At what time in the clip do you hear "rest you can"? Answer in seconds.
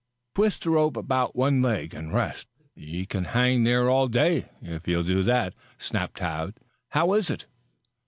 2.11-3.23